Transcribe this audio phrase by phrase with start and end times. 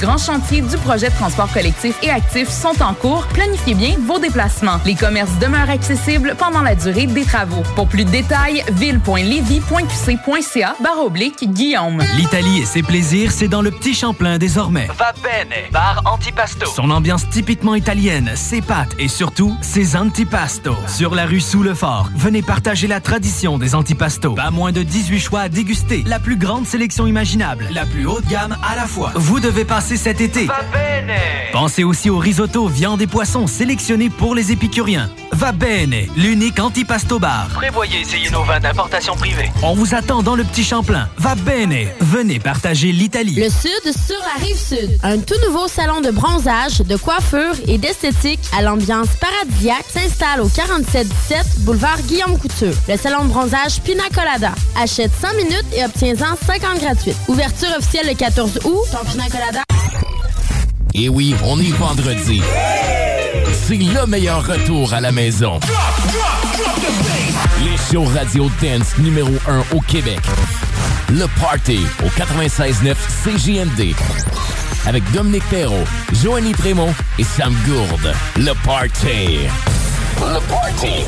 [0.00, 3.26] Grands chantiers du projet de transport collectif et actif sont en cours.
[3.34, 4.80] Planifiez bien vos déplacements.
[4.86, 7.62] Les commerces demeurent accessibles pendant la durée des travaux.
[7.76, 12.02] Pour plus de détails, ville.levy.qc.ca barre oblique Guillaume.
[12.16, 14.88] L'Italie et ses plaisirs, c'est dans le petit Champlain désormais.
[14.98, 16.64] Va bene, bar antipasto.
[16.74, 20.78] Son ambiance typiquement italienne, ses pâtes et surtout ses antipastos.
[20.88, 24.34] Sur la rue sous le fort, venez partager la tradition des antipastos.
[24.34, 26.04] Pas moins de 18 choix à déguster.
[26.06, 29.12] La plus grande sélection imaginable, la plus haute gamme à la fois.
[29.14, 30.46] Vous devez passer cet été.
[30.46, 31.16] Va bene.
[31.52, 35.10] Pensez aussi au risotto, viande et poissons sélectionnés pour les épicuriens.
[35.32, 37.48] Va bene, l'unique antipasto bar.
[37.54, 39.50] Prévoyez essayer nos vins d'importation privée.
[39.62, 41.08] On vous attend dans le petit Champlain.
[41.16, 43.34] Va bene, venez partager l'Italie.
[43.34, 44.98] Le Sud sur la rive Sud.
[45.02, 50.48] Un tout nouveau salon de bronzage, de coiffure et d'esthétique à l'ambiance paradisiaque s'installe au
[50.48, 52.74] 4717 boulevard Guillaume Couture.
[52.88, 54.52] Le salon de bronzage Pina Colada.
[54.80, 57.16] Achète 100 minutes et obtiens-en 50 gratuites.
[57.28, 58.86] Ouverture officielle le 14 août.
[58.92, 59.62] Ton Pina Colada.
[60.94, 62.42] Et oui, on est vendredi.
[63.66, 65.60] C'est le meilleur retour à la maison.
[67.64, 70.20] Les shows radio dance numéro 1 au Québec.
[71.10, 73.94] Le Party au 96.9 CJMD.
[74.86, 78.14] Avec Dominique Perrault, Joanie Prémont et Sam Gourde.
[78.36, 79.46] Le Party.
[80.20, 81.04] Le Party.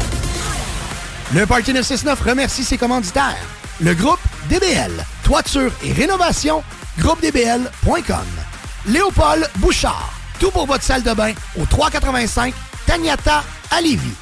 [1.35, 3.37] Le Party 969 remercie ses commanditaires.
[3.81, 4.93] Le groupe DBL,
[5.25, 6.63] toiture et rénovation,
[6.99, 8.52] groupedbl.com.
[8.87, 12.55] Léopold Bouchard, tout pour votre salle de bain au 385
[12.87, 14.15] Tagnata à Lévis.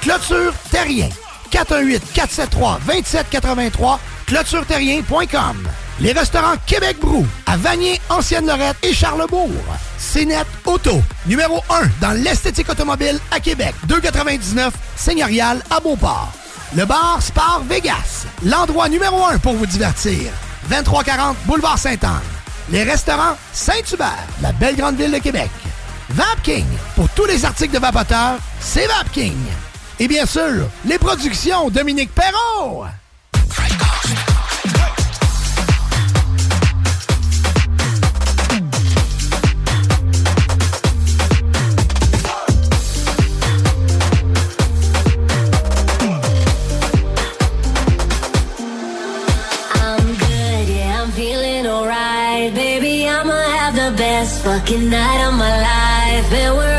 [0.00, 1.10] Clôture Terrien,
[1.52, 5.68] 418-473-2783, clôtureterrien.com.
[6.00, 9.50] Les restaurants Québec Brou, à Vanier, Ancienne-Lorette et Charlebourg.
[9.98, 13.74] CNET Auto, numéro 1 dans l'esthétique automobile à Québec.
[13.86, 16.32] 2,99 Seigneurial à Beauport.
[16.74, 20.32] Le bar Spar Vegas, l'endroit numéro 1 pour vous divertir.
[20.70, 22.39] 2340 Boulevard Sainte-Anne.
[22.72, 25.50] Les restaurants Saint-Hubert, la belle grande ville de Québec.
[26.10, 29.36] Vapking, pour tous les articles de vapoteurs, c'est Vapking.
[29.98, 32.84] Et bien sûr, les productions Dominique Perrault.
[54.42, 56.69] Fucking night of my life.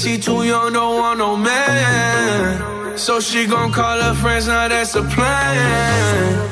[0.00, 2.96] She too young, don't want no man.
[2.96, 6.50] So she gon' call her friends, now that's a plan.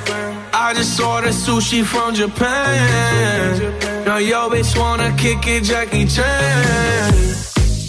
[0.52, 4.04] I just ordered sushi from Japan.
[4.04, 7.14] Now yo bitch wanna kick it, Jackie Chan.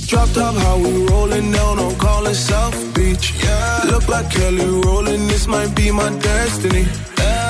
[0.07, 3.33] Drop top, how we rollin' down on callin' South Beach.
[3.43, 3.81] Yeah.
[3.91, 6.85] Look like Kelly rollin', this might be my destiny.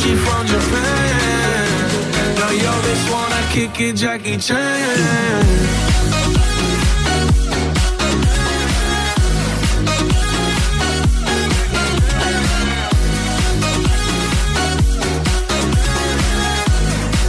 [0.00, 1.90] sushi from Japan.
[2.36, 4.56] Now yo, bitch wanna kick it, Jackie Chan.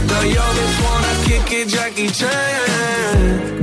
[0.06, 3.61] Now yo, bitch wanna kick it, Jackie Chan.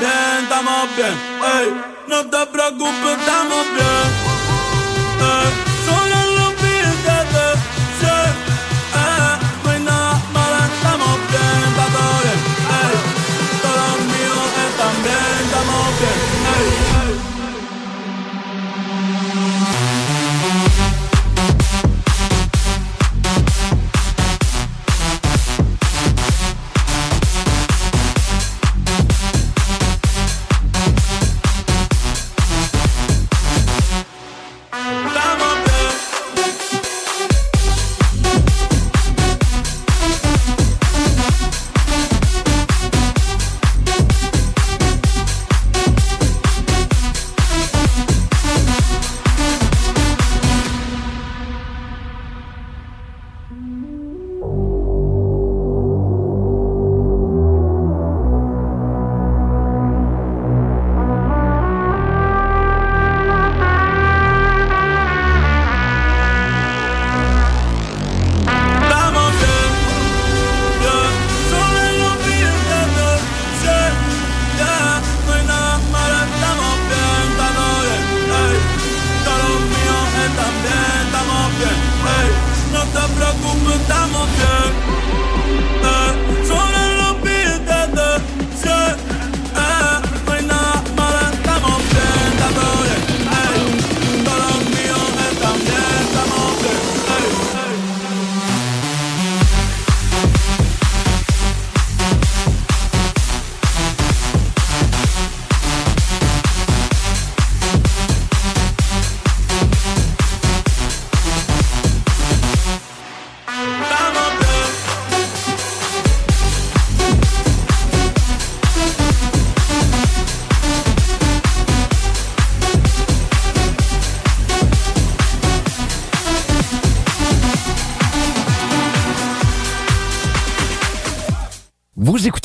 [0.00, 1.14] Bien, estamos bien,
[1.56, 1.82] ey.
[2.08, 4.08] No te preocupes, estamos bien,
[5.20, 5.67] ey.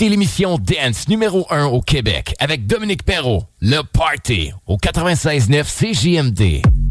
[0.09, 6.82] L'émission Dance numéro 1 au Québec avec Dominique Perrault, Le Party au 96.9 CJMD.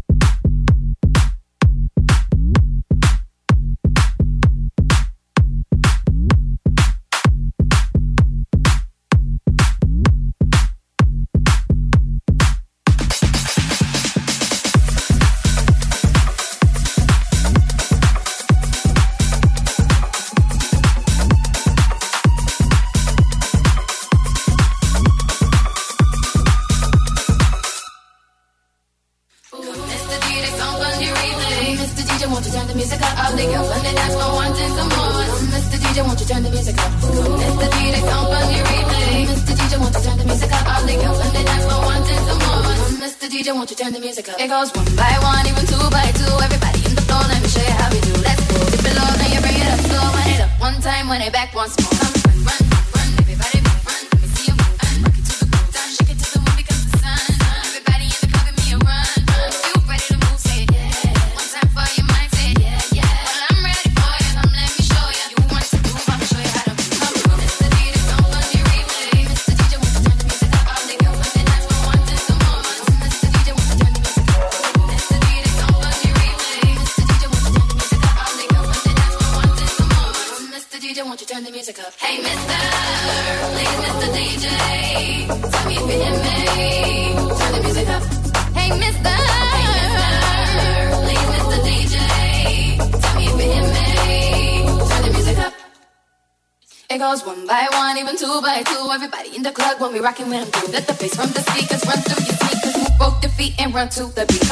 [103.93, 104.42] to the beat.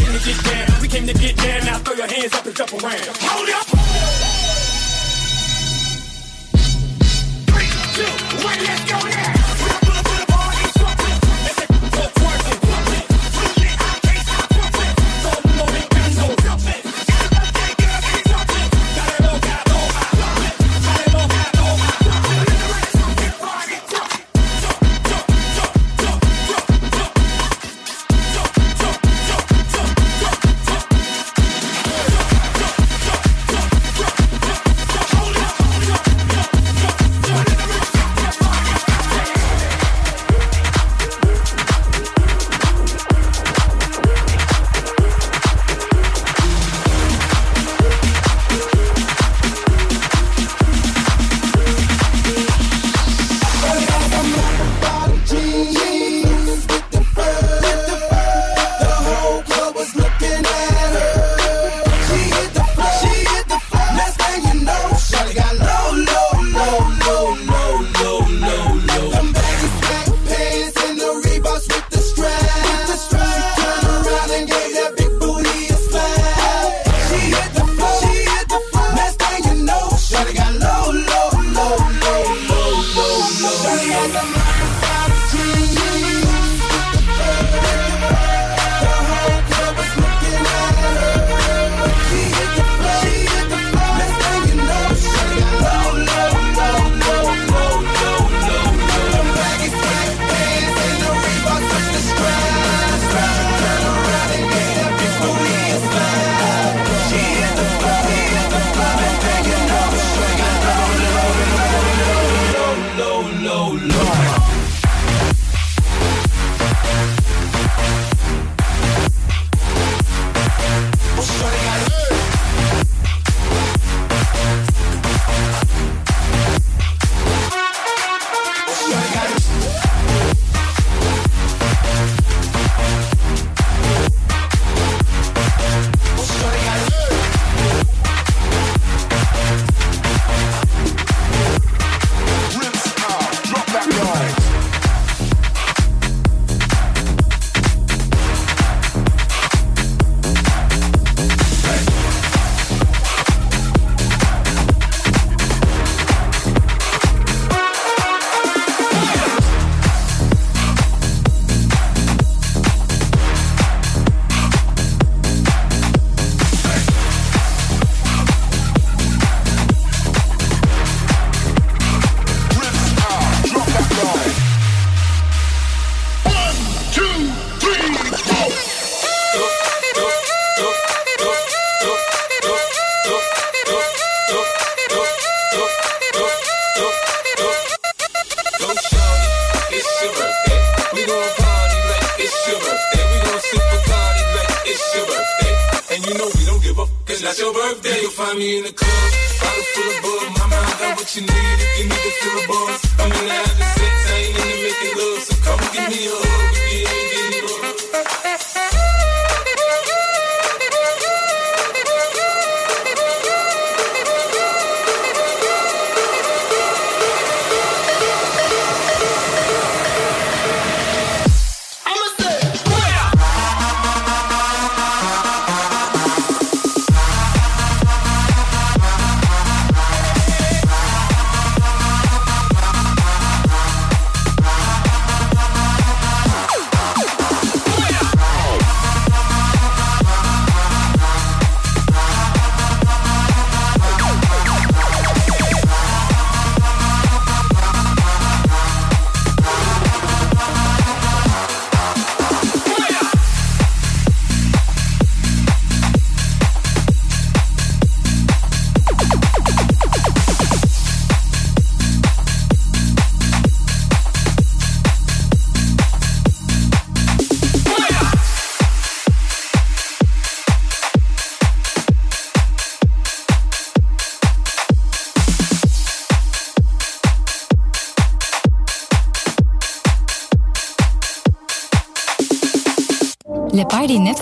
[0.00, 0.80] came to get down.
[0.80, 1.66] We came to get down.
[1.66, 3.00] Now throw your hands up and jump around.
[3.20, 3.69] Hold up.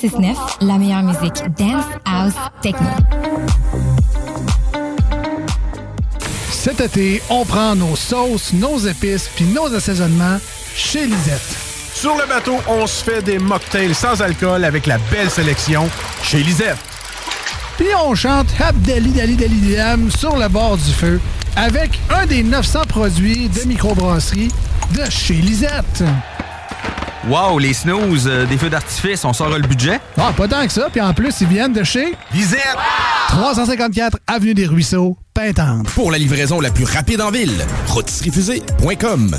[0.03, 2.87] 969, la meilleure musique dance, house, techno.
[6.51, 10.39] Cet été, on prend nos sauces, nos épices puis nos assaisonnements
[10.75, 11.57] chez Lisette.
[11.95, 15.89] Sur le bateau, on se fait des mocktails sans alcool avec la belle sélection
[16.23, 16.79] chez Lisette.
[17.77, 21.21] Puis on chante Abdali Dali Dali Dam sur le bord du feu
[21.57, 24.53] avec un des 900 produits de microbrasserie
[24.95, 26.05] de chez Lisette.
[27.27, 30.01] Wow, les snooze, euh, des feux d'artifice, on sort le budget?
[30.17, 30.89] Ah, pas tant que ça.
[30.91, 32.61] Puis en plus, ils viennent de chez Lisette!
[33.29, 35.89] 354 Avenue des Ruisseaux, Pintante.
[35.91, 37.53] Pour la livraison la plus rapide en ville,
[37.89, 39.39] rôtisseriefusée.com.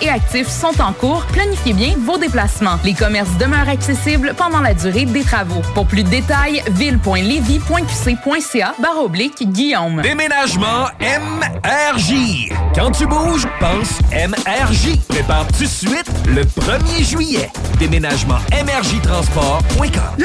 [0.00, 1.24] et actif sont en cours.
[1.32, 2.78] Planifiez bien vos déplacements.
[2.84, 5.62] Les commerces demeurent accessibles pendant la durée des travaux.
[5.74, 10.00] Pour plus de détails, ville.levy.qc.ca barre oblique Guillaume.
[10.02, 12.48] Déménagement MRJ.
[12.74, 14.98] Quand tu bouges, pense MRJ.
[15.08, 17.50] Prépare tout de suite le 1er juillet.
[17.78, 20.24] Déménagement MRJ Transport.com.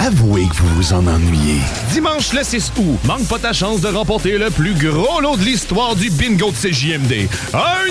[0.00, 1.60] Avouez que vous vous en ennuyez.
[1.92, 5.44] Dimanche le 6 août, manque pas ta chance de remporter le plus gros lot de
[5.44, 7.28] l'histoire du bingo de CJMD.
[7.54, 7.90] Un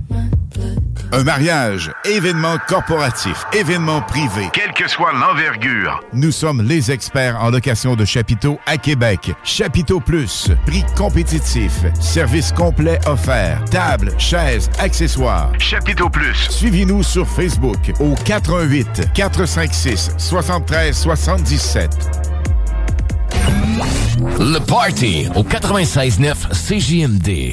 [1.13, 4.47] Un mariage, événement corporatif, événement privé.
[4.53, 6.01] Quelle que soit l'envergure.
[6.13, 9.33] Nous sommes les experts en location de chapiteaux à Québec.
[9.43, 15.51] Chapiteau Plus, prix compétitif, service complet offert, table, chaises, accessoires.
[15.59, 16.47] Chapiteau Plus.
[16.49, 22.21] Suivez-nous sur Facebook au 418 456 73 77.
[24.39, 27.51] Le Party au 96.9 CJMD.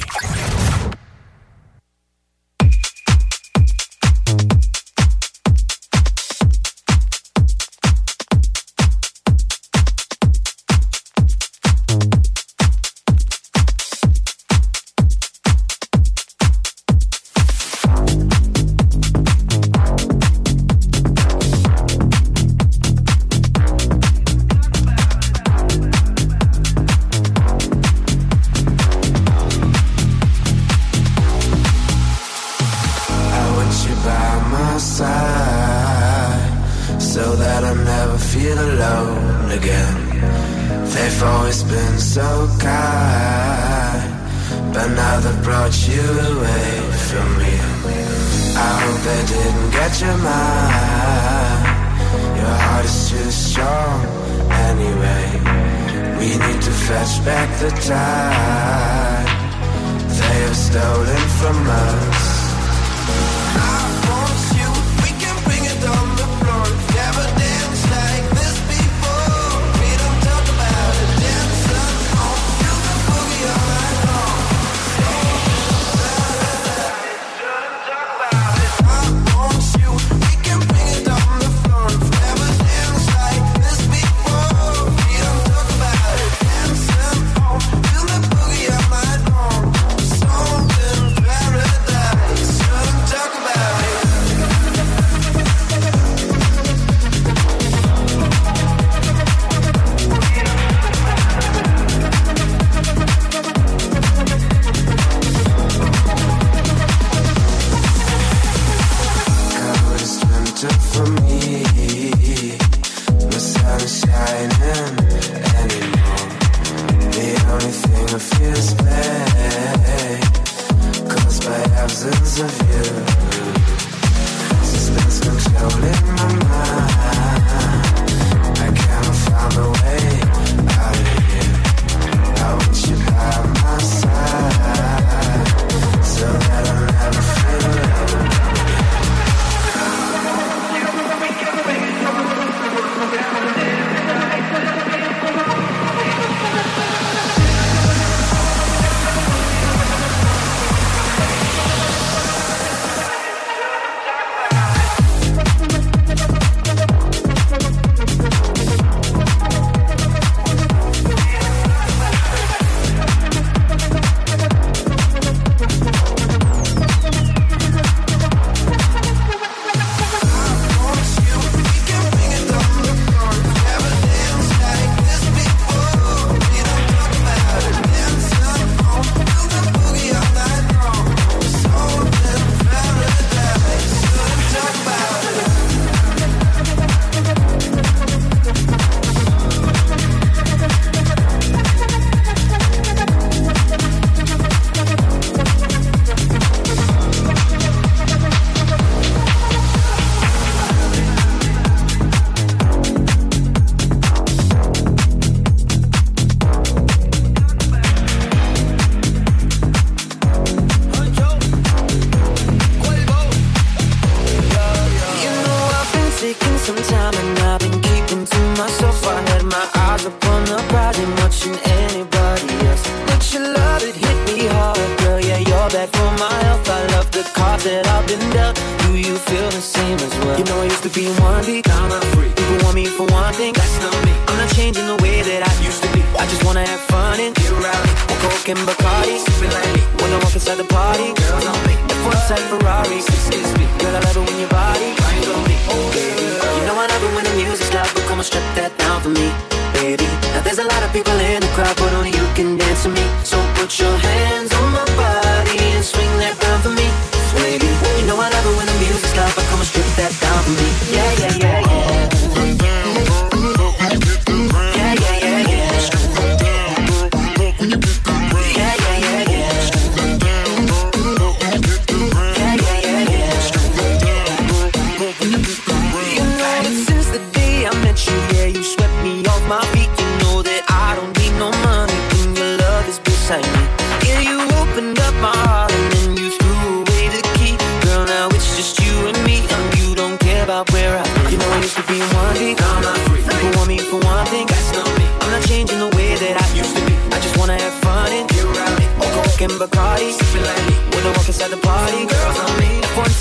[242.29, 245.55] like Ferraris, excuse me Girl, I love it when your body grinds on me.
[245.65, 246.59] Oh, yeah.
[246.59, 249.01] You know I love it when the music's loud But come and strip that down
[249.01, 249.33] for me,
[249.73, 250.05] baby.
[250.33, 252.89] Now there's a lot of people in the crowd But only you can dance to
[252.89, 253.05] me.
[253.23, 254.48] So put your hands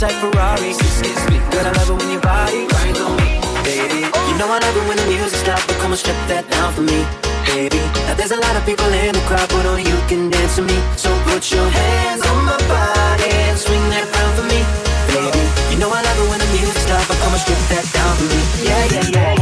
[0.03, 0.73] like Ferrari.
[1.51, 4.07] Girl, I love it when your body grinds on me, baby.
[4.31, 6.73] You know I love it when the music stops, but come and strip that down
[6.73, 7.03] for me,
[7.51, 7.83] baby.
[8.07, 10.63] Now there's a lot of people in the crowd, but only you can dance to
[10.63, 10.79] me.
[10.95, 14.61] So put your hands on my body and swing that round for me,
[15.11, 15.43] baby.
[15.75, 18.13] You know I love it when the music stops, but come and strip that down
[18.15, 19.38] for me, yeah, yeah, yeah.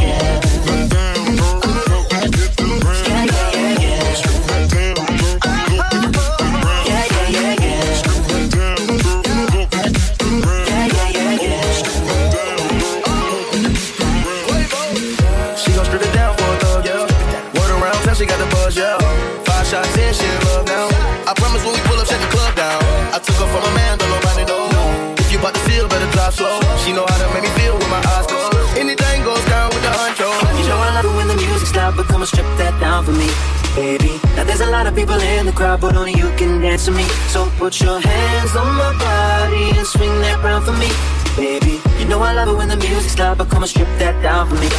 [26.37, 28.53] She know how to make me feel with my eyes closed.
[28.77, 30.29] Anything goes down with the honcho.
[30.61, 33.05] You know I love it when the music stops, but come and strip that down
[33.05, 33.25] for me,
[33.73, 34.21] baby.
[34.35, 36.91] Now there's a lot of people in the crowd, but only you can dance to
[36.91, 37.05] me.
[37.33, 40.89] So put your hands on my body and swing that round for me,
[41.35, 41.81] baby.
[41.97, 44.47] You know I love it when the music stops, but come and strip that down
[44.47, 44.69] for me.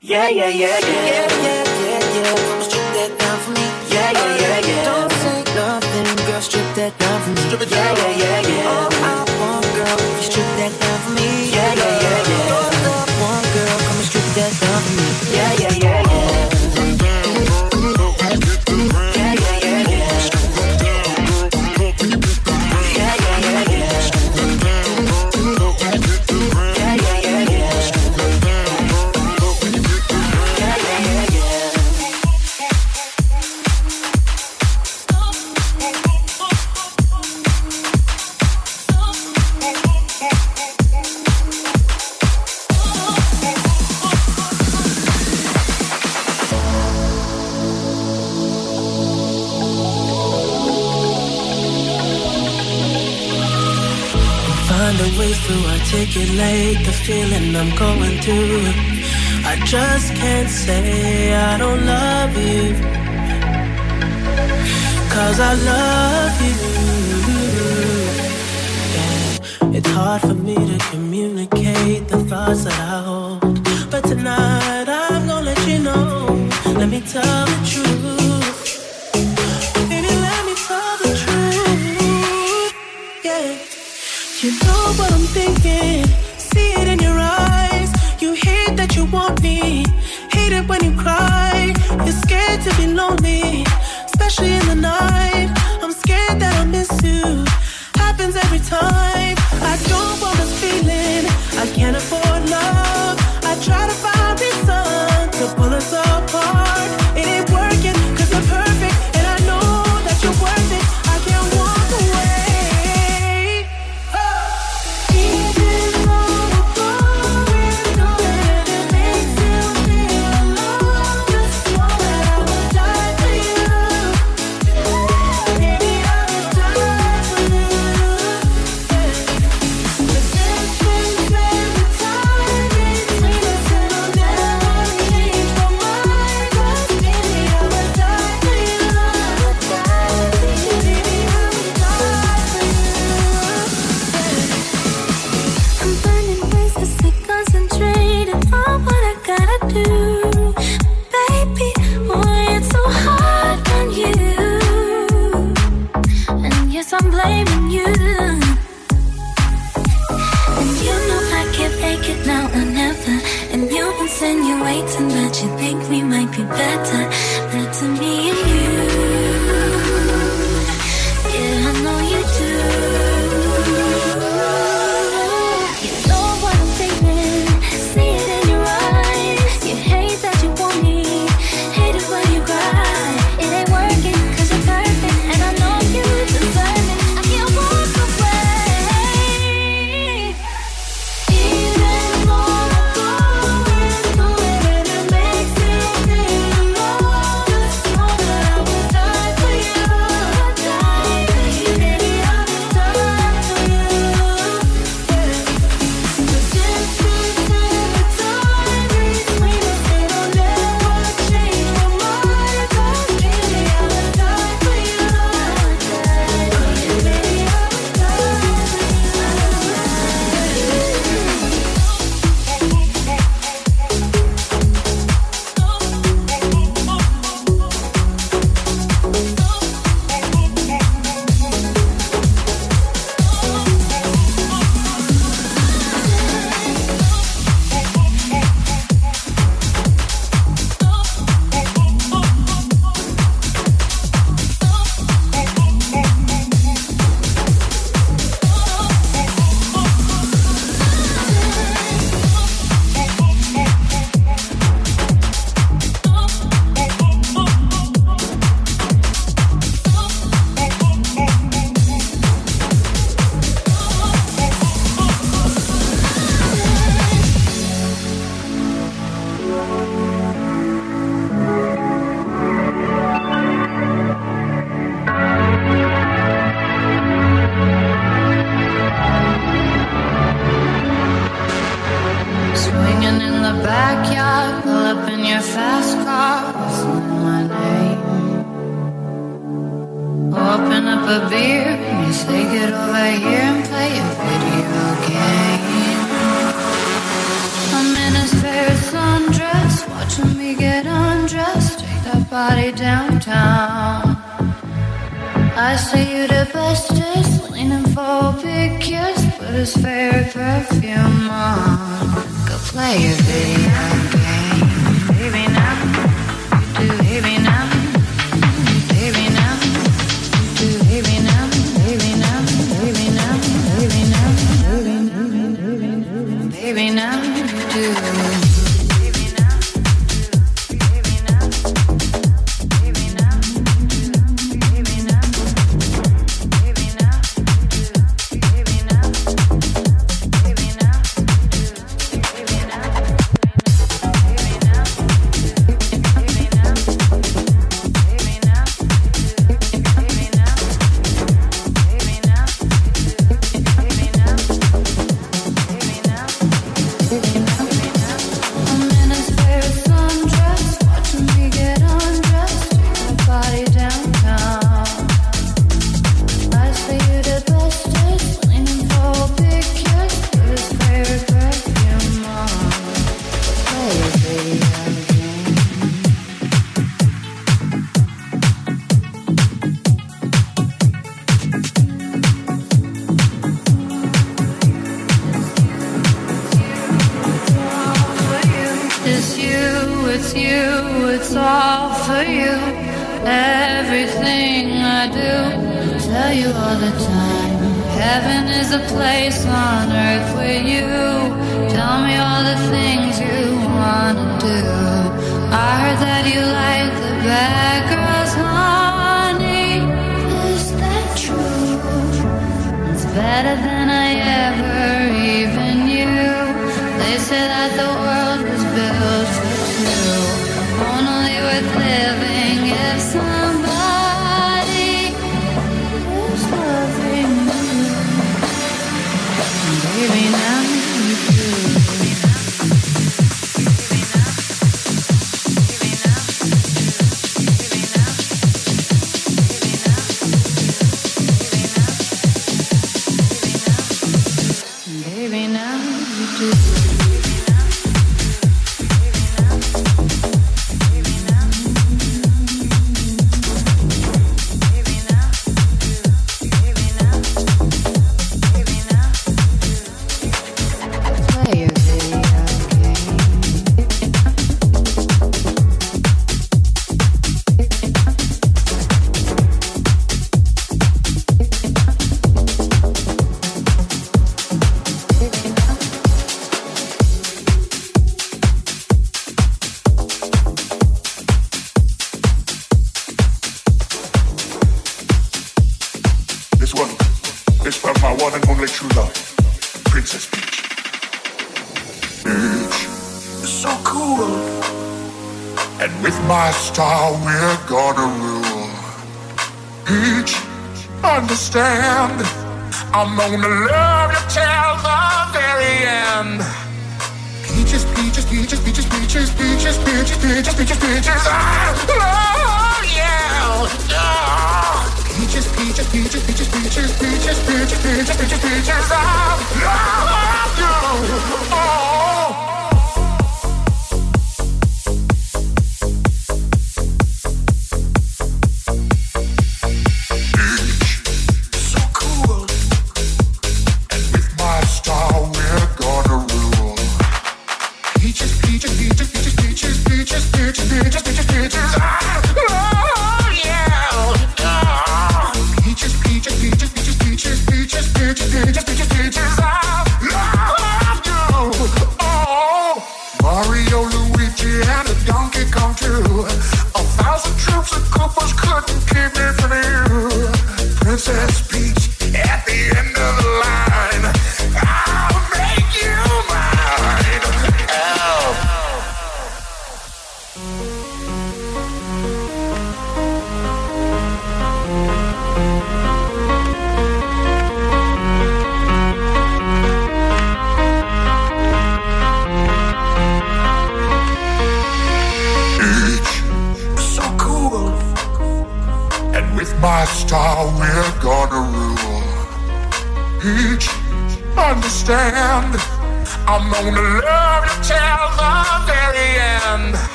[0.00, 2.56] Yeah, yeah, yeah, yeah, yeah, yeah, yeah.
[2.56, 2.61] yeah.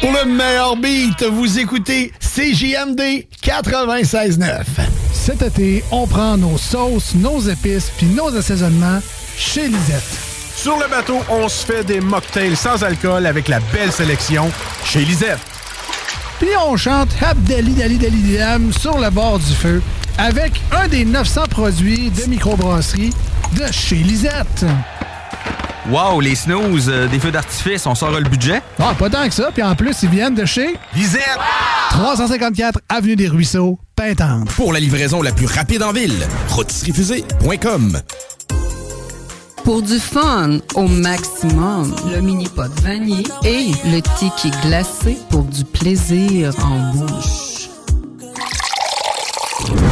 [0.00, 4.62] Pour le meilleur beat, vous écoutez CJMD 96.9.
[5.12, 9.00] Cet été, on prend nos sauces, nos épices puis nos assaisonnements
[9.38, 10.02] chez Lisette.
[10.54, 14.50] Sur le bateau, on se fait des mocktails sans alcool avec la belle sélection
[14.84, 15.38] chez Lisette.
[16.38, 19.82] Puis on chante Abdali Dali Dali Dam sur le bord du feu
[20.18, 23.14] avec un des 900 produits de microbrasserie
[23.56, 24.66] de chez Lisette.
[25.90, 28.62] Wow, les snooze, euh, des feux d'artifice, on sort le budget?
[28.78, 29.50] Ah, pas tant que ça.
[29.52, 31.38] Puis en plus, ils viennent de chez Lisette.
[31.90, 34.48] 354 Avenue des Ruisseaux, Pintante.
[34.52, 36.14] Pour la livraison la plus rapide en ville,
[36.48, 38.00] rôtisseriefusée.com.
[39.62, 45.64] Pour du fun au maximum, le mini pot vanille et le tiki glacé pour du
[45.64, 47.43] plaisir en bouche.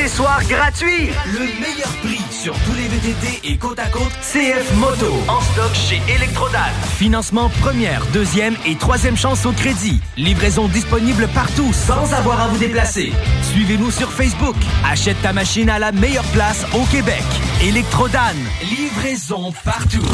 [0.00, 1.10] Accessoires gratuits.
[1.26, 5.12] Le meilleur prix sur tous les VTT et côte à côte CF Moto.
[5.28, 6.58] En stock chez Electrodan.
[6.96, 10.00] Financement première, deuxième et troisième chance au crédit.
[10.16, 13.12] Livraison disponible partout sans avoir à vous déplacer.
[13.52, 14.56] Suivez-nous sur Facebook.
[14.90, 17.22] Achète ta machine à la meilleure place au Québec.
[17.62, 18.36] Electrodan.
[18.62, 20.06] Livraison partout.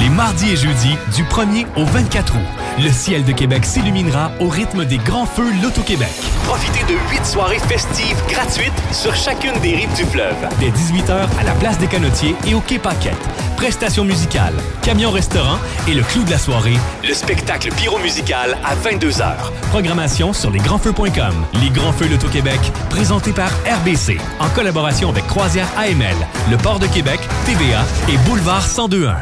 [0.00, 2.42] Les mardis et jeudis, du 1er au 24 août,
[2.78, 6.08] le ciel de Québec s'illuminera au rythme des grands feux Loto-Québec.
[6.44, 10.36] Profitez de huit soirées festives gratuites sur chacune des rives du fleuve.
[10.58, 13.14] Dès 18h à la place des Canotiers et au Quai Paquette.
[13.56, 19.34] Prestations musicales, camion-restaurant et le clou de la soirée, Le spectacle pyro-musical à 22h.
[19.70, 21.34] Programmation sur lesgrandsfeux.com.
[21.62, 22.60] Les Grands Feux Loto-Québec,
[22.90, 23.50] présentés par
[23.80, 26.16] RBC, en collaboration avec Croisière AML,
[26.50, 29.16] le Port de Québec, TVA et Boulevard 1021.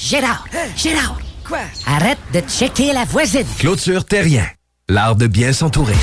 [0.00, 0.44] Gérard!
[0.76, 1.29] Gérard!
[1.86, 3.46] Arrête de checker la voisine!
[3.58, 4.46] Clôture Terrien.
[4.88, 5.94] L'art de bien s'entourer.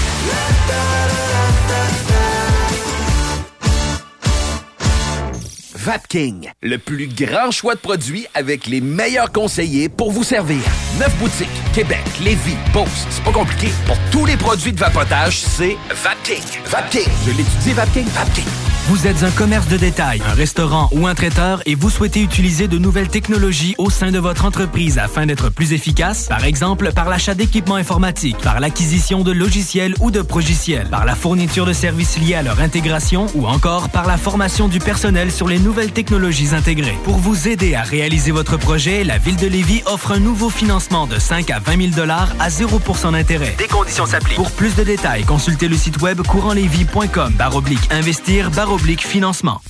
[5.88, 10.59] Vapking, le plus grand choix de produits avec les meilleurs conseillers pour vous servir.
[10.99, 13.69] Neuf boutiques, Québec, Lévis, Beauce, c'est pas compliqué.
[13.85, 16.43] Pour tous les produits de vapotage, c'est Vapking.
[16.65, 18.43] Vapking, je l'étudie, Vapking, Vapking.
[18.89, 22.69] Vous êtes un commerce de détail, un restaurant ou un traiteur et vous souhaitez utiliser
[22.69, 27.09] de nouvelles technologies au sein de votre entreprise afin d'être plus efficace, par exemple par
[27.09, 32.17] l'achat d'équipements informatiques, par l'acquisition de logiciels ou de progiciels, par la fourniture de services
[32.17, 36.55] liés à leur intégration ou encore par la formation du personnel sur les nouvelles technologies
[36.55, 36.97] intégrées.
[37.03, 41.05] Pour vous aider à réaliser votre projet, la Ville de Lévis offre un nouveau financement
[41.05, 43.53] de 5 à 20 000 dollars à 0% d'intérêt.
[43.59, 44.38] Des conditions s'appliquent.
[44.38, 49.61] Pour plus de détails, consultez le site web courantlévis.com baroblique investir baroblique financement.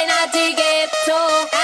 [0.00, 1.59] when I dig it, so.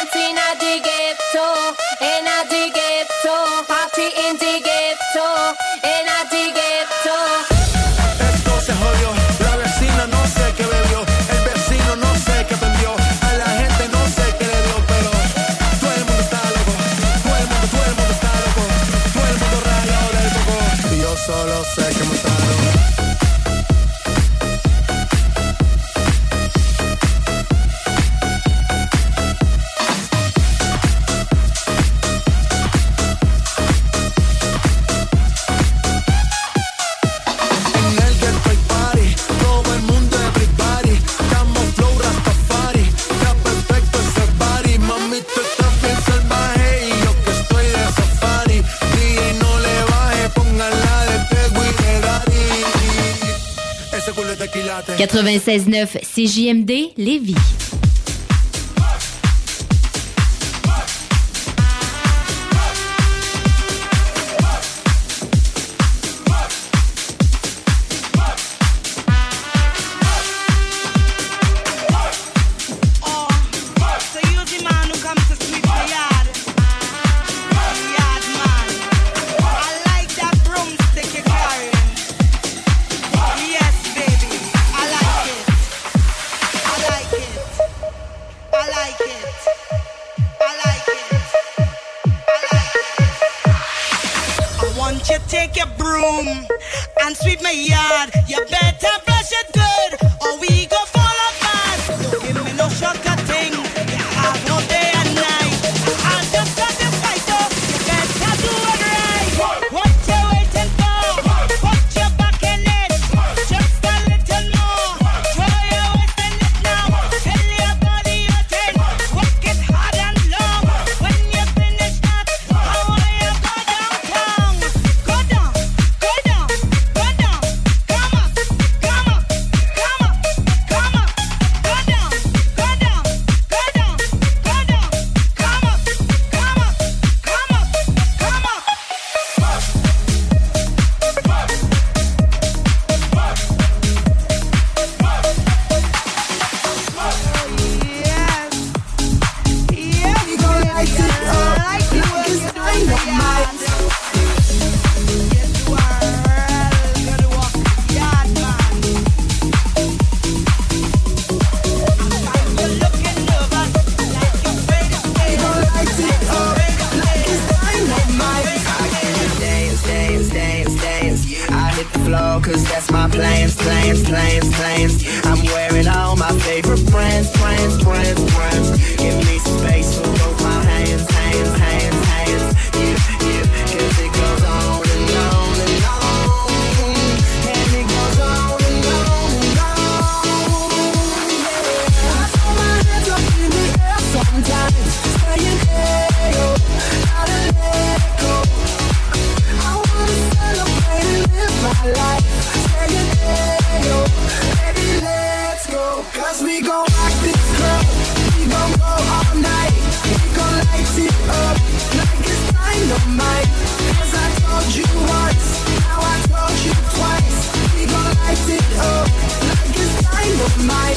[55.06, 57.55] 96.9 CJMD Lévis.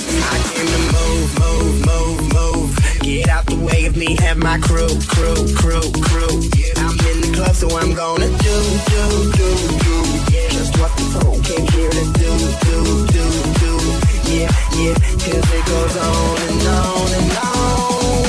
[0.09, 2.67] I came to move, move, move, move.
[3.01, 6.35] Get out the way of me, have my crew, crew, crew, crew.
[6.77, 8.55] I'm in the club, so I'm gonna do,
[8.89, 9.03] do,
[9.37, 9.49] do,
[9.85, 9.95] do.
[10.33, 12.31] Yeah, just what the phone came here to do,
[12.65, 12.77] do,
[13.13, 13.25] do,
[13.61, 13.73] do.
[14.29, 18.28] Yeah, yeah, cause it goes on and on and on.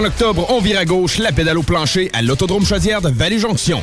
[0.00, 3.82] Jusqu'en octobre, on vire à gauche la pédale au plancher à l'Autodrome Chaudière de Vallée-Jonction.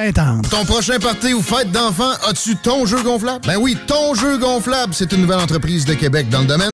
[0.00, 0.48] Pintendre.
[0.48, 3.46] Ton prochain party ou fête d'enfant, as-tu ton jeu gonflable?
[3.46, 6.70] Ben oui, ton jeu gonflable, c'est une nouvelle entreprise de Québec dans le domaine.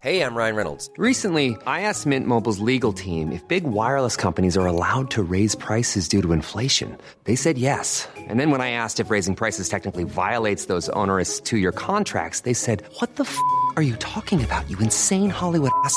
[0.00, 0.90] Hey, I'm Ryan Reynolds.
[0.98, 5.54] Recently, I asked Mint Mobile's legal team if big wireless companies are allowed to raise
[5.54, 6.98] prices due to inflation.
[7.24, 8.08] They said yes.
[8.28, 12.40] And then when I asked if raising prices technically violates those onerous two year contracts,
[12.40, 13.38] they said, What the f
[13.76, 15.96] are you talking about, you insane Hollywood ass?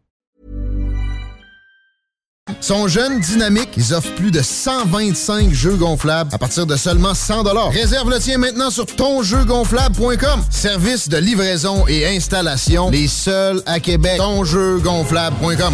[2.59, 7.43] Sont jeunes, dynamiques, ils offrent plus de 125 jeux gonflables à partir de seulement 100
[7.69, 10.43] Réserve le tien maintenant sur tonjeugonflable.com.
[10.49, 14.17] Service de livraison et installation, les seuls à Québec.
[14.17, 15.73] Tonjeugonflable.com.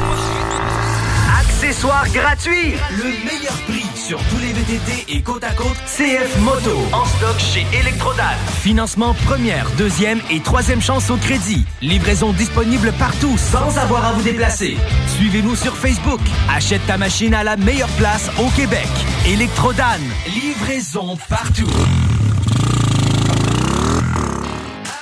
[1.61, 2.73] Accessoires gratuits.
[2.89, 6.75] Le meilleur prix sur tous les VTT et côte à côte CF Moto.
[6.91, 8.23] En stock chez Electrodan.
[8.61, 11.63] Financement première, deuxième et troisième chance au crédit.
[11.83, 14.75] Livraison disponible partout sans avoir à vous déplacer.
[15.15, 16.21] Suivez-nous sur Facebook.
[16.51, 18.89] Achète ta machine à la meilleure place au Québec.
[19.27, 20.01] Electrodan.
[20.25, 21.69] Livraison partout.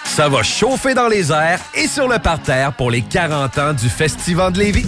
[0.03, 3.87] Ça va chauffer dans les airs et sur le parterre pour les 40 ans du
[3.87, 4.87] Festival de Lévis.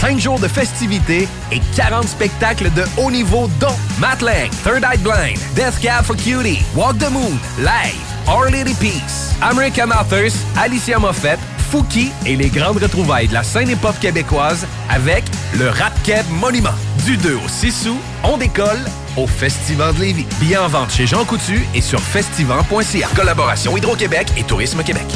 [0.00, 4.98] 5 jours de festivités et 40 spectacles de haut niveau dont Matt Lang, Third Eye
[4.98, 10.98] Blind, Death Cab for Cutie, Walk the Moon, Live, Our Lady Peace, America Matters, Alicia
[10.98, 11.38] Moffett,
[11.70, 15.24] Fouki et les grandes retrouvailles de la scène hip-hop québécoise avec
[15.58, 15.92] le Rap
[16.30, 16.70] Monument.
[17.04, 18.80] Du 2 au 6 août, on décolle
[19.16, 20.26] au Festival de Lévis.
[20.40, 23.08] Billets en vente chez Jean Coutu et sur festival.ca.
[23.14, 25.06] Collaboration Hydro-Québec et Tourisme Québec.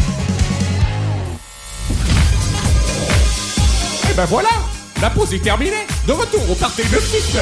[4.13, 4.51] Et ben voilà,
[5.01, 5.87] la pause est terminée.
[6.07, 7.39] De retour au party de 6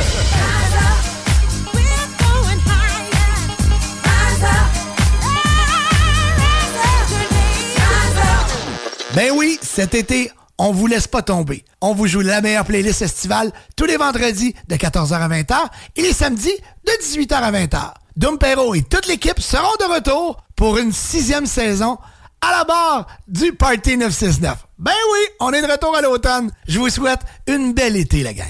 [9.17, 11.65] Ben oui, cet été, on vous laisse pas tomber.
[11.81, 15.57] On vous joue la meilleure playlist estivale tous les vendredis de 14h à 20h
[15.97, 16.55] et les samedis
[16.87, 17.95] de 18h à 20h.
[18.17, 21.99] Dumpero et toute l'équipe seront de retour pour une sixième saison
[22.43, 24.67] à la barre du Party 969.
[24.79, 26.51] Ben oui, on est de retour à l'automne.
[26.67, 28.47] Je vous souhaite une belle été, la gang.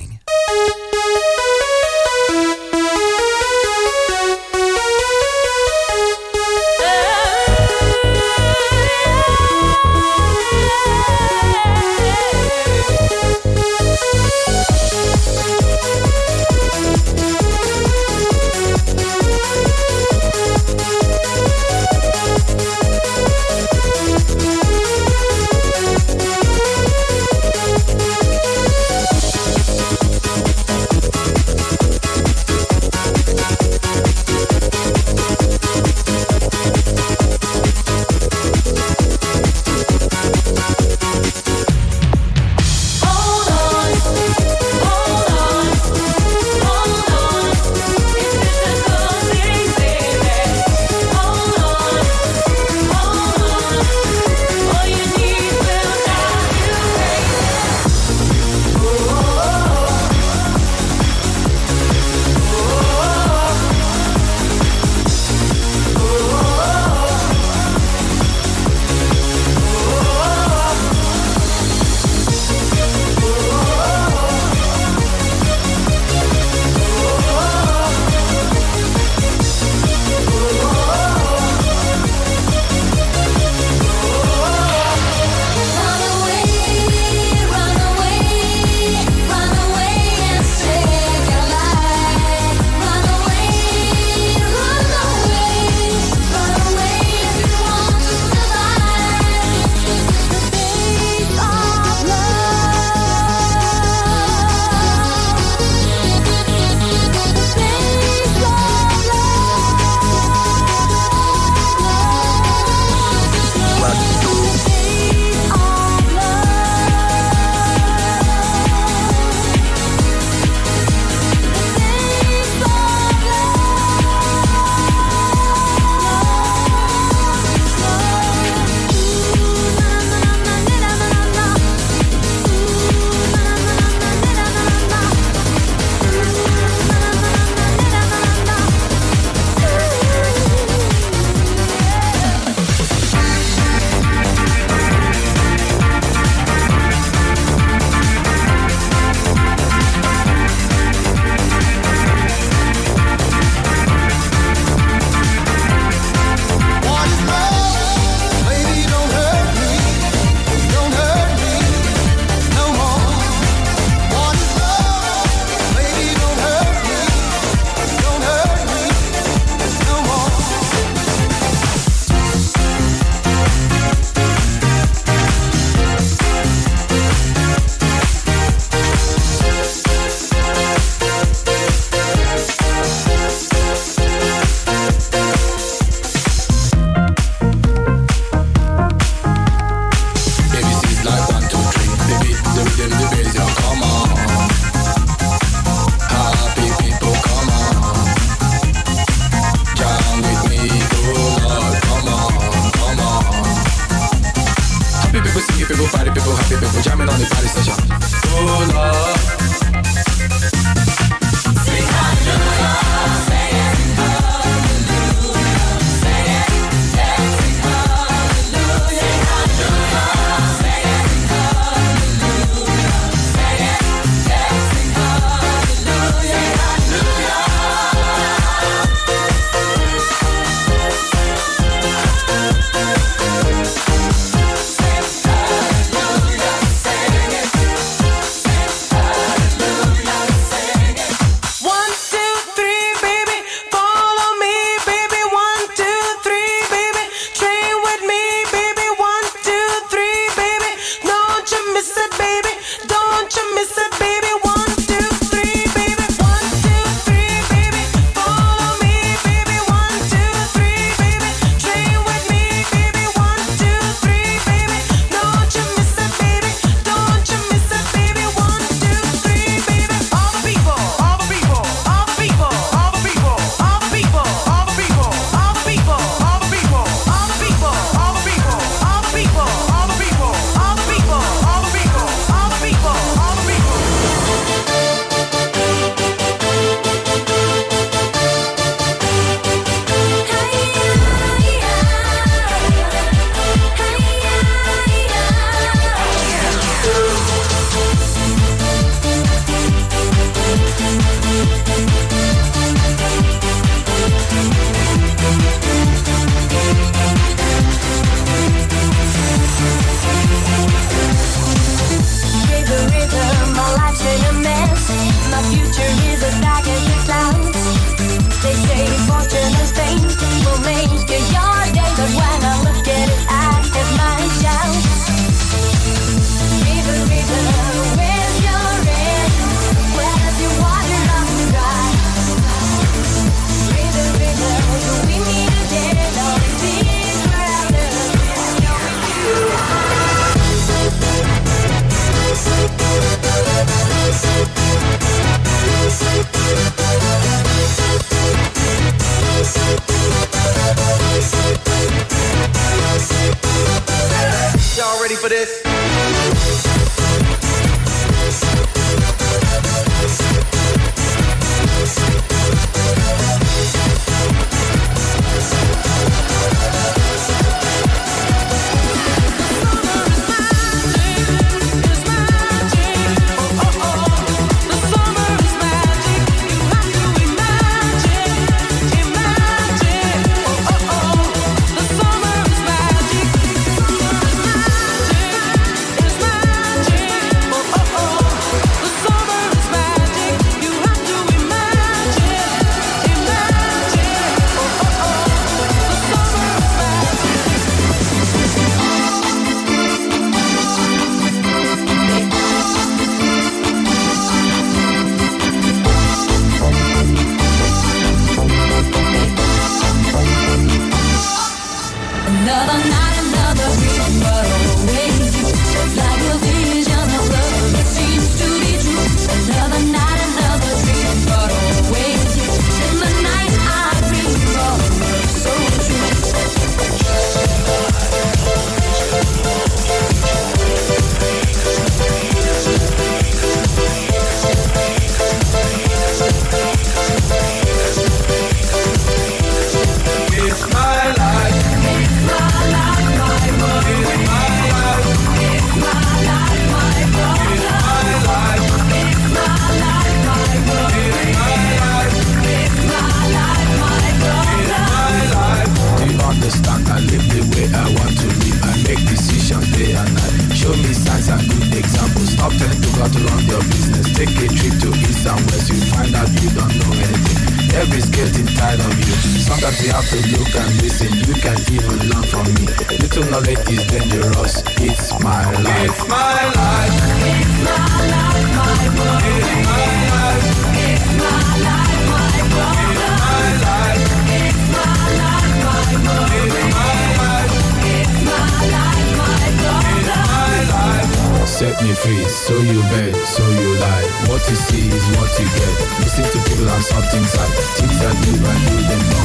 [498.01, 499.20] Just do I do them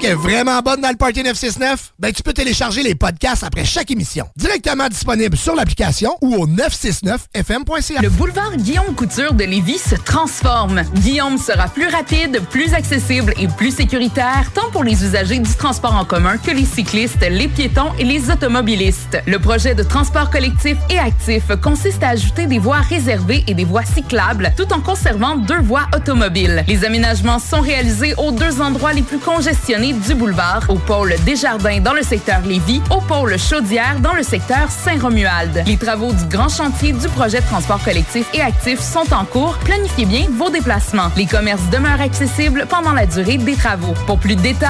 [0.00, 1.92] musique est vraiment bonne dans le Party 969?
[1.98, 4.26] Ben, tu peux télécharger les podcasts après chaque émission.
[4.36, 8.00] Directement disponible sur l'application ou au 969fm.ca.
[8.02, 10.82] Le boulevard Guillaume Couture de Lévis se transforme.
[10.96, 14.50] Guillaume sera plus rapide, plus accessible et plus sécuritaire,
[14.82, 19.22] les usagers du transport en commun que les cyclistes, les piétons et les automobilistes.
[19.26, 23.64] Le projet de transport collectif et actif consiste à ajouter des voies réservées et des
[23.64, 26.64] voies cyclables, tout en conservant deux voies automobiles.
[26.68, 31.14] Les aménagements sont réalisés aux deux endroits les plus congestionnées congestionné du boulevard, au pôle
[31.24, 35.64] Desjardins dans le secteur Lévis, au pôle Chaudière dans le secteur Saint-Romuald.
[35.66, 39.56] Les travaux du grand chantier du projet de transport collectif et actif sont en cours.
[39.64, 41.10] Planifiez bien vos déplacements.
[41.16, 43.94] Les commerces demeurent accessibles pendant la durée des travaux.
[44.06, 44.69] Pour plus de détails,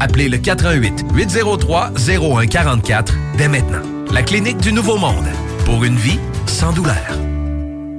[0.00, 3.82] Appelez le 88 803 0144 dès maintenant.
[4.12, 5.26] La clinique du Nouveau Monde.
[5.64, 6.96] Pour une vie sans douleur.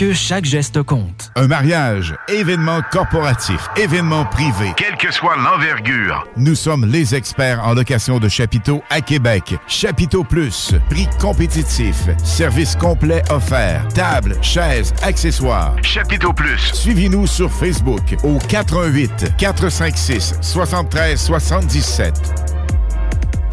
[0.00, 1.30] que chaque geste compte.
[1.36, 4.72] Un mariage, événement corporatif, événement privé.
[4.78, 6.26] Quelle que soit l'envergure.
[6.38, 9.54] Nous sommes les experts en location de chapiteaux à Québec.
[9.68, 15.76] Chapiteau Plus, prix compétitif, service complet offert, table, chaises, accessoires.
[15.82, 16.72] Chapiteau Plus.
[16.72, 22.14] Suivez-nous sur Facebook au 88 456 73 77.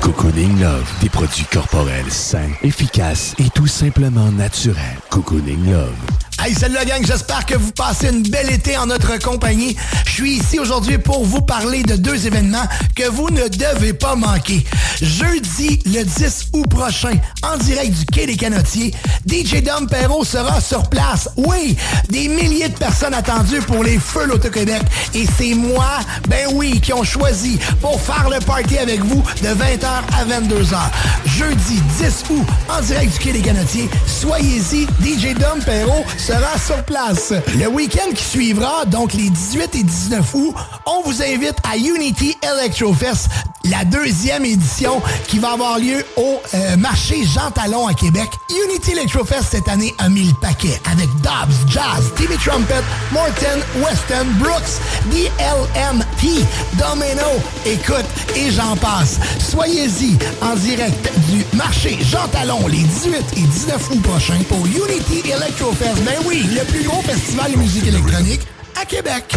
[0.02, 4.98] Cocooning Love, des produits corporels sains, efficaces et tout simplement naturels.
[5.10, 5.94] Cocooning Love.
[6.40, 9.76] Hey, salut la gang, j'espère que vous passez une belle été en notre compagnie.
[10.06, 12.66] Je suis ici aujourd'hui pour vous parler de deux événements
[12.96, 14.64] que vous ne devez pas manquer.
[15.02, 18.94] Jeudi, le 10 août prochain, en direct du Quai des Canotiers,
[19.28, 21.28] DJ Dom Perrault sera sur place.
[21.38, 21.76] Oui,
[22.10, 24.84] des milliers de personnes attendues pour les Feux l'Auto-Québec.
[25.16, 26.00] Et c'est moi,
[26.30, 30.78] ben oui, qui ont choisi pour faire le party avec vous de 20h à 22h.
[31.26, 36.84] Jeudi 10 août, en direct du Quai des Canotiers, soyez-y, DJ Dom Perrault sera sur
[36.84, 37.32] place.
[37.58, 40.54] Le week-end qui suivra, donc les 18 et 19 août,
[40.86, 43.30] on vous invite à Unity Electrofest,
[43.64, 48.28] la deuxième édition qui va avoir lieu au euh, marché Jean Talon à Québec.
[48.50, 52.84] Unity Electrofest cette année a mis le paquet avec Dobbs, Jazz, Timmy Trumpet,
[53.14, 58.06] Morton, Weston, Brooks, DLMT, Domino, écoute,
[58.36, 59.18] et j'en passe.
[59.50, 65.32] Soyez-y en direct du marché Jean Talon les 18 et 19 août prochains pour Unity
[65.32, 66.17] Electrofest.
[66.18, 68.42] Ben oui, le plus gros festival de musique électronique
[68.80, 69.36] à Québec.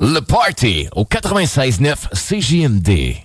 [0.00, 3.16] Le Party au 96.9 CJMD.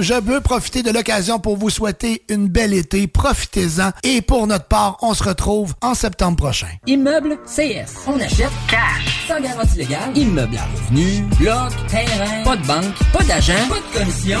[0.00, 3.06] Je veux profiter de l'occasion pour vous souhaiter une belle été.
[3.08, 3.90] Profitez-en.
[4.04, 6.68] Et pour notre part, on se retrouve en septembre prochain.
[6.86, 8.04] Immeuble CS.
[8.06, 9.26] On achète cash.
[9.26, 10.16] Sans garantie légale.
[10.16, 11.22] Immeuble à revenu.
[11.40, 11.72] Bloc.
[11.88, 12.44] Terrain.
[12.44, 12.94] Pas de banque.
[13.12, 13.52] Pas d'agent.
[13.68, 14.40] Pas de commission.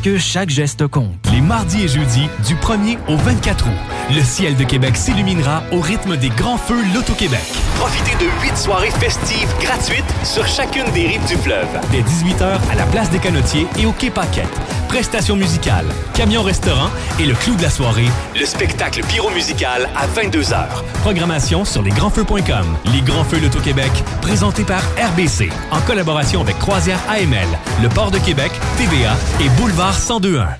[0.00, 1.14] que chaque geste compte.
[1.32, 3.72] Les mardis et jeudis, du 1er au 24 août,
[4.14, 7.40] le ciel de Québec s'illuminera au rythme des grands feux Loto-Québec.
[7.76, 11.68] Profitez de huit soirées festives gratuites sur chacune des rives du fleuve.
[11.92, 14.48] Dès 18h à la place des Canotiers et au Quai Paquette.
[14.88, 16.90] Prestations musicales, camion-restaurant
[17.20, 20.66] et le clou de la soirée, le spectacle pyro-musical à 22h.
[21.02, 22.66] Programmation sur lesgrandsfeux.com.
[22.92, 24.82] Les Grands Feux Loto-Québec, présenté par
[25.12, 27.46] RBC, en collaboration avec Croisière AML,
[27.82, 30.56] le Port de Québec, TVA et Boulevard 1021.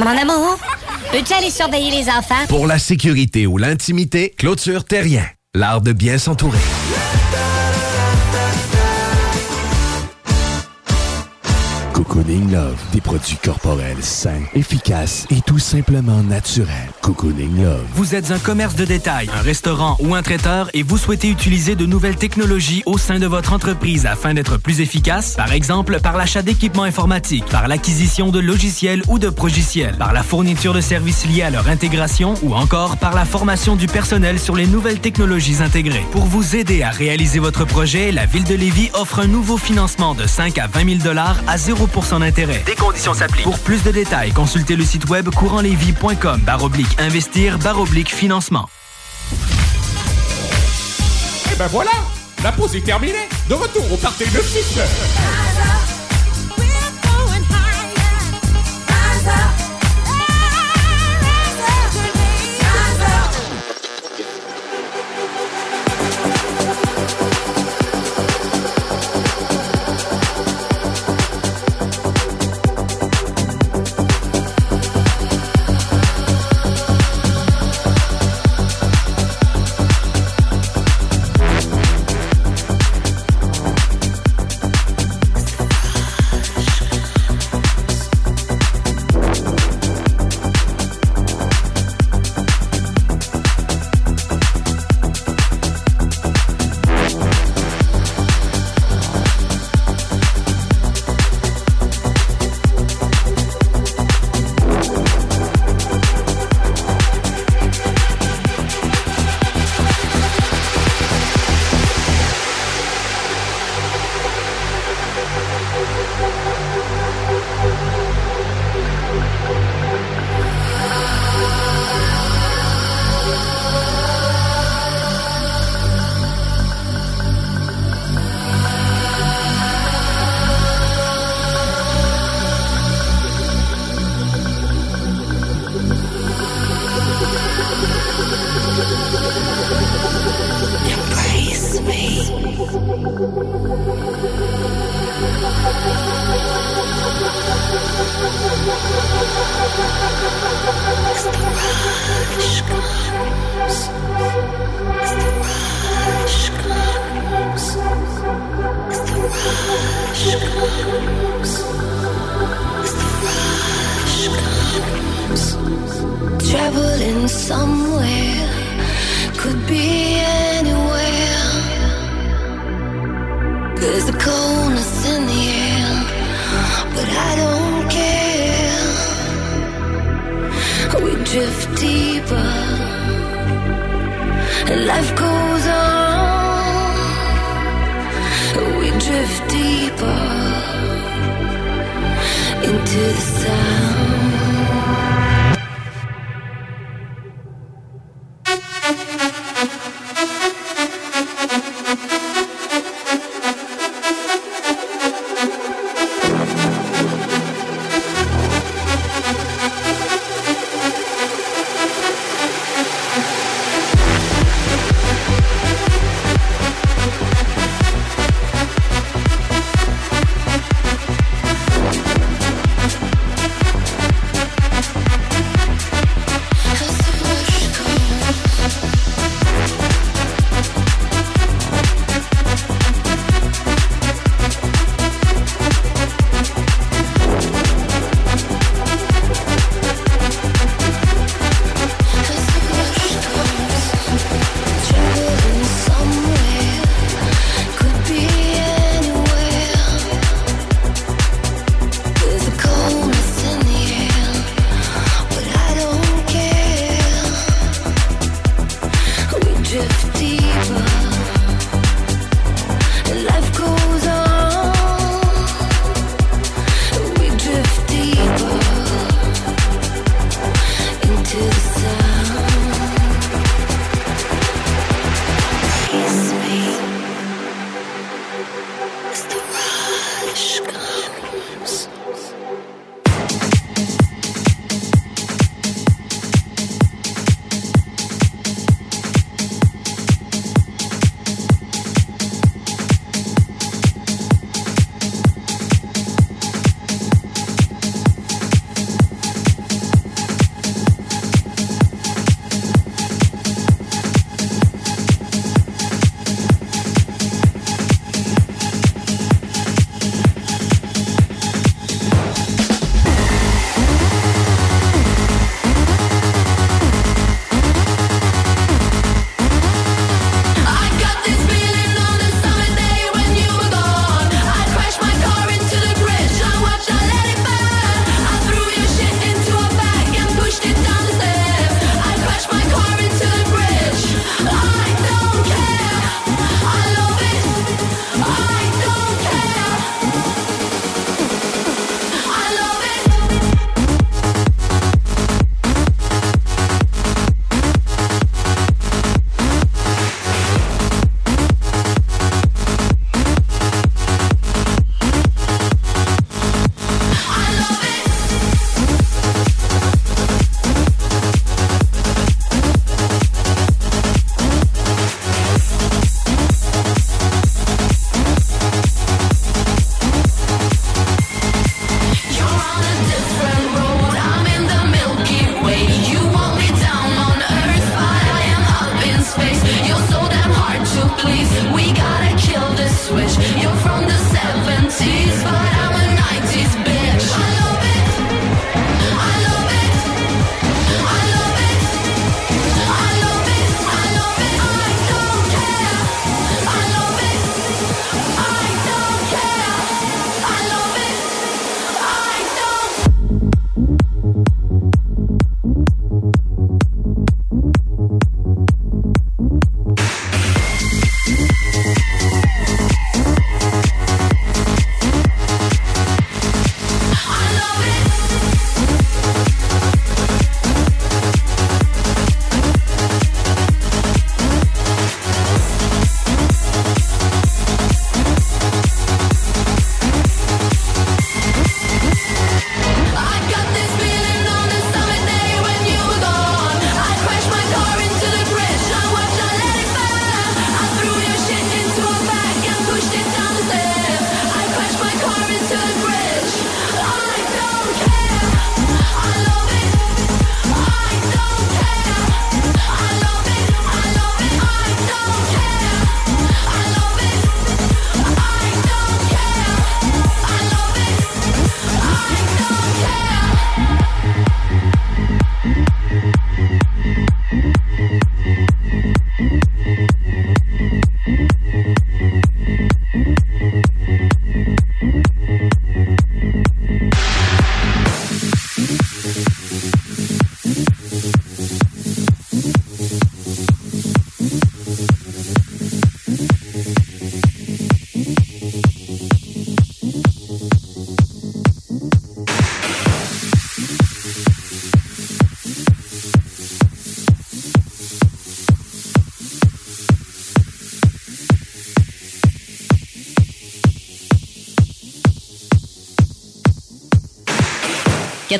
[0.00, 0.58] Mon amour,
[1.12, 2.44] peux-tu aller surveiller les enfants?
[2.48, 5.24] Pour la sécurité ou l'intimité, clôture terrien.
[5.54, 6.58] L'art de bien s'entourer.
[11.92, 16.90] Cocooning Love, des produits corporels sains, efficaces et tout simplement naturels.
[17.94, 21.76] Vous êtes un commerce de détail, un restaurant ou un traiteur et vous souhaitez utiliser
[21.76, 25.34] de nouvelles technologies au sein de votre entreprise afin d'être plus efficace?
[25.34, 30.24] Par exemple, par l'achat d'équipements informatiques, par l'acquisition de logiciels ou de progiciels, par la
[30.24, 34.56] fourniture de services liés à leur intégration ou encore par la formation du personnel sur
[34.56, 36.04] les nouvelles technologies intégrées.
[36.10, 40.14] Pour vous aider à réaliser votre projet, la Ville de Lévis offre un nouveau financement
[40.14, 42.64] de 5 à 20 000 à 0% d'intérêt.
[42.66, 43.44] Des conditions s'appliquent.
[43.44, 48.68] Pour plus de détails, consultez le site web courantlévis.com baroblique investir baroblique financement.
[51.52, 51.90] Et ben voilà,
[52.42, 53.28] la pause est terminée.
[53.48, 54.78] De retour au party de 6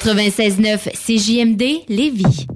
[0.07, 2.47] 96-9 CJMD Lévis.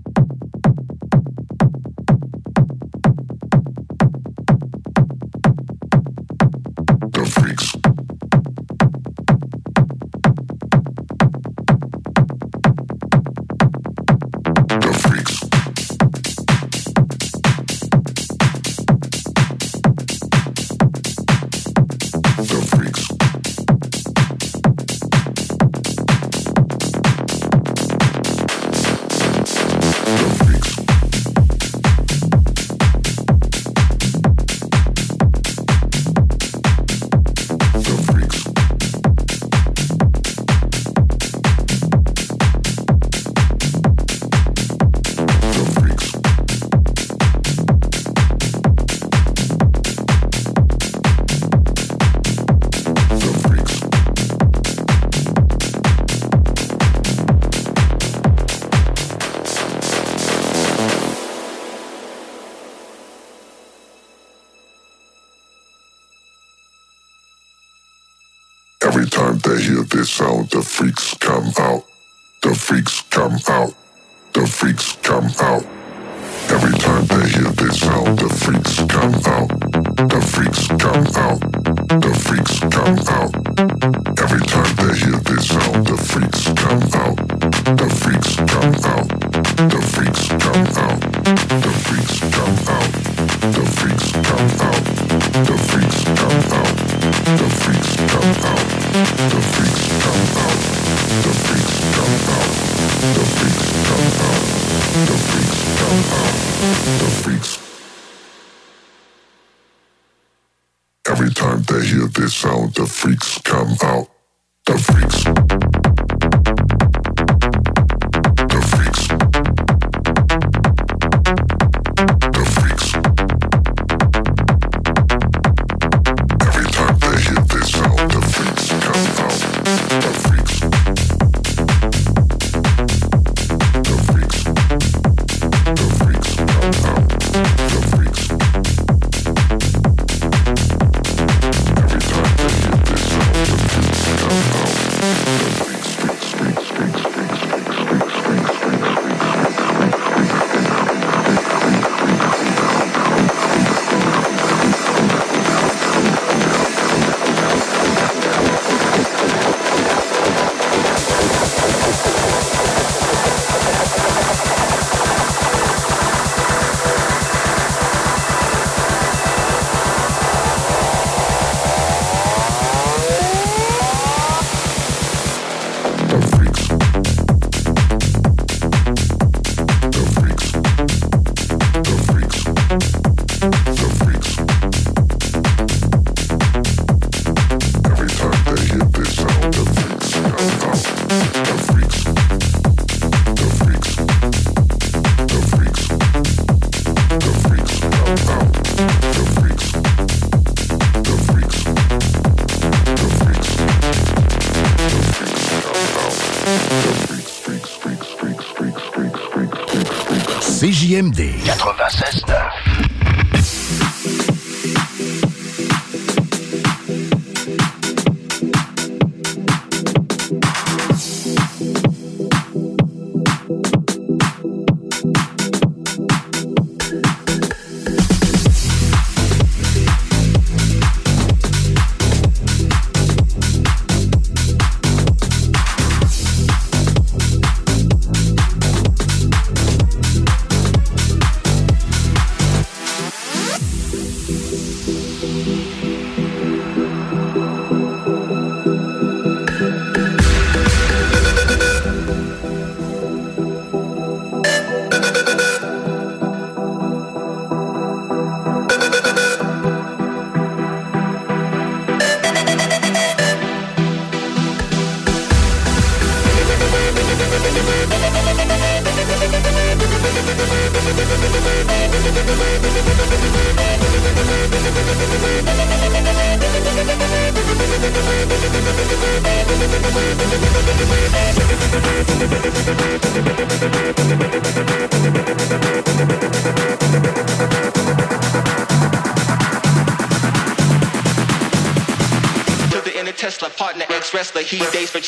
[210.91, 212.70] JMD 96.9.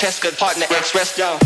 [0.03, 1.41] test, good partner, express down.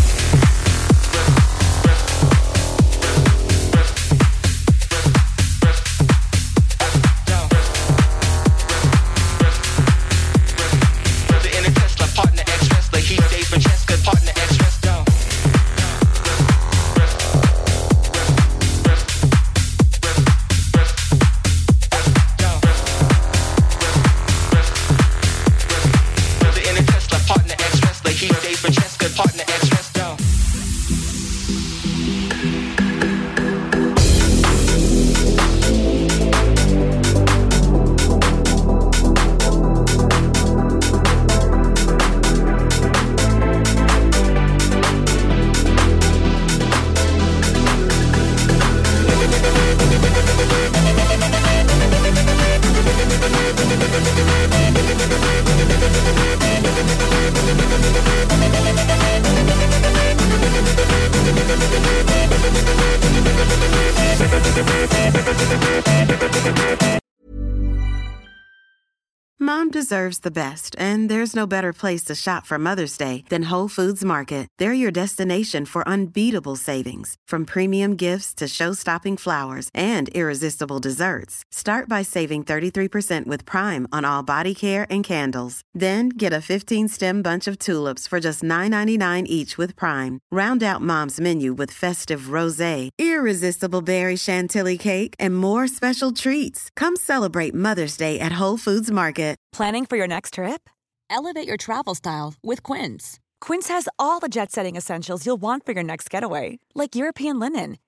[70.27, 74.05] The best, and there's no better place to shop for Mother's Day than Whole Foods
[74.05, 74.49] Market.
[74.59, 81.45] They're your destination for unbeatable savings, from premium gifts to show-stopping flowers and irresistible desserts.
[81.67, 85.63] Start by saving 33% with Prime on all body care and candles.
[85.75, 90.21] Then get a 15-stem bunch of tulips for just $9.99 each with Prime.
[90.31, 96.69] Round out Mom's menu with festive rosé, irresistible berry chantilly cake, and more special treats.
[96.77, 99.37] Come celebrate Mother's Day at Whole Foods Market.
[99.51, 100.71] Planning for your next trip?
[101.11, 103.19] Elevate your travel style with Quince.
[103.41, 107.41] Quince has all the jet setting essentials you'll want for your next getaway, like European
[107.41, 107.79] linen,